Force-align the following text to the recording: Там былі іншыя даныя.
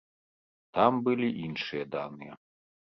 Там 0.79 0.93
былі 1.09 1.29
іншыя 1.49 1.83
даныя. 1.99 2.33